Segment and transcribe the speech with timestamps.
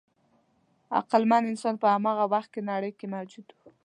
[0.97, 3.57] عقلمن انسان په هماغه وخت کې نړۍ کې موجود و.